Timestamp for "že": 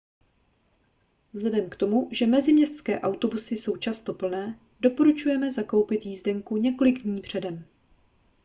2.11-2.25